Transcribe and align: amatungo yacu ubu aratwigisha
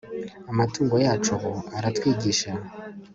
amatungo 0.51 0.95
yacu 1.05 1.29
ubu 1.37 1.51
aratwigisha 1.77 2.51